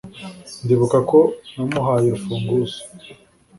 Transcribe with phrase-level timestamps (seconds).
[0.63, 1.19] Ndibuka ko
[1.53, 2.79] namuhaye urufunguzo